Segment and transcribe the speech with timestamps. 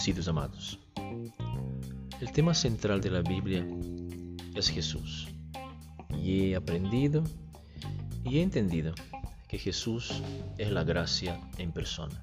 [0.00, 0.78] bendecidos amados.
[2.22, 3.66] El tema central de la Biblia
[4.54, 5.28] es Jesús.
[6.18, 7.22] Y he aprendido
[8.24, 8.94] y he entendido
[9.46, 10.22] que Jesús
[10.56, 12.18] es la gracia en persona.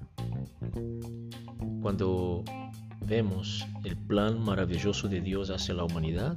[1.80, 2.42] Cuando
[3.06, 6.36] vemos el plan maravilloso de Dios hacia la humanidad,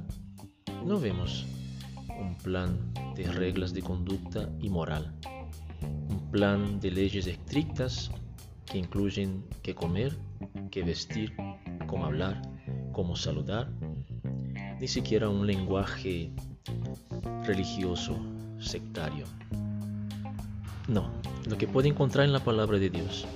[0.86, 1.44] no vemos
[2.20, 2.78] un plan
[3.16, 5.12] de reglas de conducta y moral,
[6.08, 8.12] un plan de leyes estrictas
[8.72, 10.16] que incluyen qué comer,
[10.70, 11.34] qué vestir,
[11.86, 12.40] cómo hablar,
[12.92, 13.70] cómo saludar,
[14.80, 16.32] ni siquiera un lenguaje
[17.44, 18.16] religioso
[18.58, 19.26] sectario.
[20.88, 21.10] No,
[21.46, 23.26] lo que puede encontrar en la palabra de Dios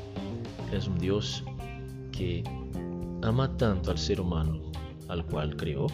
[0.72, 1.44] es un Dios
[2.12, 2.42] que
[3.22, 4.72] ama tanto al ser humano
[5.08, 5.86] al cual creó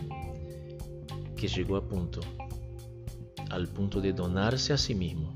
[1.34, 2.20] que llegó a punto
[3.50, 5.34] al punto de donarse a sí mismo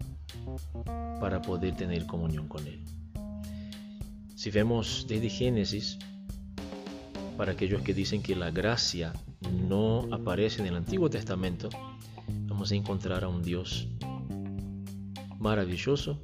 [1.20, 2.82] para poder tener comunión con Él.
[4.36, 5.98] Si vemos desde Génesis,
[7.36, 9.12] para aquellos que dicen que la gracia
[9.68, 11.68] no aparece en el Antiguo Testamento,
[12.46, 13.88] vamos a encontrar a un Dios
[15.40, 16.22] maravilloso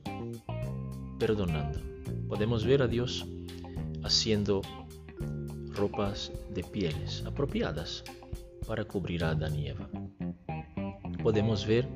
[1.19, 1.81] perdonando.
[2.29, 3.27] Podemos ver a Dios
[4.05, 4.63] haciendo
[5.75, 8.05] ropas de pieles apropiadas
[8.69, 9.89] para cubrir a Adán y Eva
[11.23, 11.89] podemos ver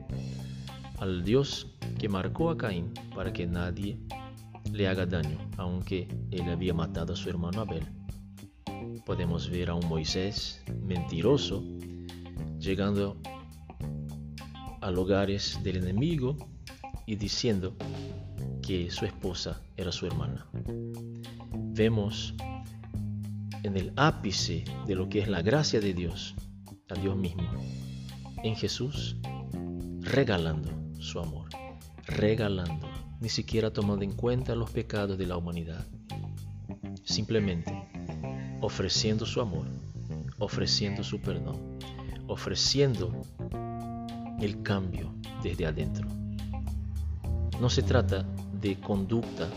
[0.98, 1.66] al Dios
[1.98, 3.98] que marcó a Caín para que nadie
[4.76, 7.86] le haga daño, aunque él había matado a su hermano Abel.
[9.06, 11.64] Podemos ver a un Moisés mentiroso
[12.58, 13.16] llegando
[14.82, 16.36] a lugares del enemigo
[17.06, 17.74] y diciendo
[18.62, 20.46] que su esposa era su hermana.
[21.54, 22.34] Vemos
[23.62, 26.34] en el ápice de lo que es la gracia de Dios,
[26.90, 27.48] a Dios mismo,
[28.42, 29.16] en Jesús,
[30.00, 31.48] regalando su amor,
[32.06, 32.88] regalando,
[33.20, 35.86] ni siquiera tomando en cuenta los pecados de la humanidad,
[37.04, 37.72] simplemente
[38.60, 39.66] ofreciendo su amor,
[40.38, 41.78] ofreciendo su perdón,
[42.26, 43.12] ofreciendo
[44.40, 46.08] el cambio desde adentro.
[47.60, 48.26] No se trata
[48.60, 49.48] de conducta,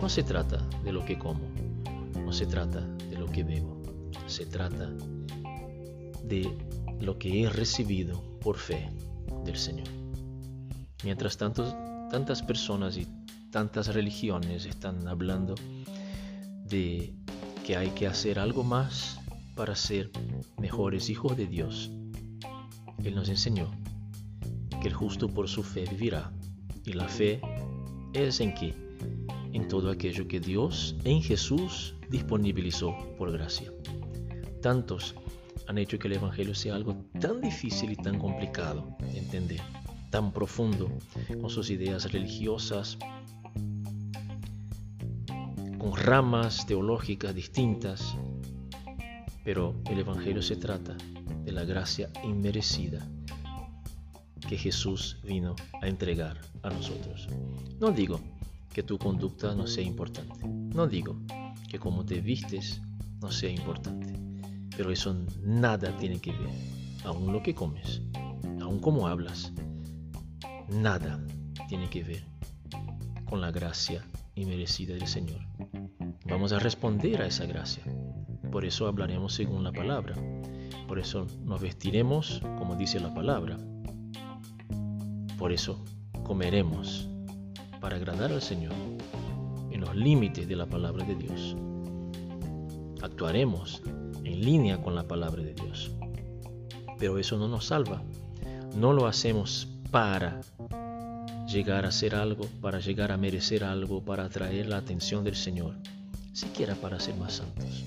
[0.00, 1.40] no se trata de lo que como,
[2.24, 3.82] no se trata de lo que bebo,
[4.26, 4.90] se trata
[6.24, 6.50] de
[7.00, 8.90] lo que he recibido por fe
[9.44, 9.88] del Señor.
[11.04, 13.06] Mientras tanto, tantas personas y
[13.50, 15.54] tantas religiones están hablando
[16.68, 17.14] de
[17.64, 19.18] que hay que hacer algo más
[19.56, 20.10] para ser
[20.58, 21.90] mejores hijos de Dios.
[23.02, 23.70] Él nos enseñó
[24.82, 26.30] que el justo por su fe vivirá.
[26.84, 27.40] Y la fe
[28.12, 28.74] es en qué?
[29.54, 33.72] En todo aquello que Dios en Jesús disponibilizó por gracia.
[34.60, 35.14] Tantos
[35.66, 39.62] han hecho que el Evangelio sea algo tan difícil y tan complicado de entender,
[40.12, 40.90] tan profundo,
[41.40, 42.98] con sus ideas religiosas,
[45.78, 48.14] con ramas teológicas distintas.
[49.42, 50.96] Pero el Evangelio se trata
[51.44, 53.04] de la gracia inmerecida
[54.46, 57.26] que Jesús vino a entregar a nosotros.
[57.80, 58.20] No digo
[58.74, 60.46] que tu conducta no sea importante.
[60.46, 61.16] No digo
[61.70, 62.82] que como te vistes
[63.22, 64.12] no sea importante.
[64.76, 66.50] Pero eso nada tiene que ver,
[67.04, 68.02] aún lo que comes,
[68.60, 69.52] aún cómo hablas,
[70.72, 71.20] nada
[71.68, 72.24] tiene que ver
[73.28, 75.40] con la gracia inmerecida del Señor.
[76.26, 77.82] Vamos a responder a esa gracia.
[78.50, 80.14] Por eso hablaremos según la palabra.
[80.88, 83.58] Por eso nos vestiremos como dice la palabra.
[85.38, 85.84] Por eso
[86.22, 87.08] comeremos
[87.80, 88.74] para agradar al Señor
[89.70, 91.56] en los límites de la palabra de Dios.
[93.02, 93.82] Actuaremos
[94.24, 95.90] en línea con la palabra de Dios.
[96.98, 98.02] Pero eso no nos salva.
[98.76, 100.40] No lo hacemos para
[101.46, 105.76] llegar a hacer algo, para llegar a merecer algo, para atraer la atención del Señor,
[106.32, 107.84] siquiera para ser más santos.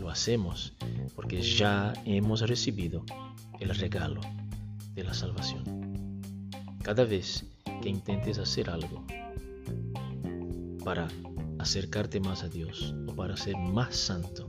[0.00, 0.72] Lo hacemos
[1.14, 3.04] porque ya hemos recibido
[3.60, 4.22] el regalo
[4.94, 6.22] de la salvación.
[6.82, 7.44] Cada vez
[7.82, 9.04] que intentes hacer algo
[10.82, 11.08] para
[11.58, 14.48] acercarte más a Dios o para ser más santo,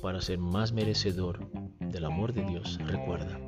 [0.00, 1.46] para ser más merecedor
[1.80, 3.43] del amor de Dios, recuerda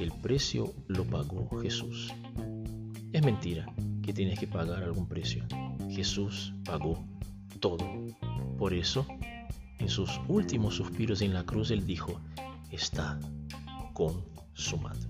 [0.00, 2.10] que el precio lo pagó Jesús.
[3.12, 3.70] Es mentira
[4.02, 5.44] que tienes que pagar algún precio.
[5.90, 7.04] Jesús pagó
[7.60, 7.86] todo.
[8.56, 9.06] Por eso,
[9.78, 12.18] en sus últimos suspiros en la cruz, Él dijo,
[12.70, 13.20] está
[13.92, 15.06] consumado.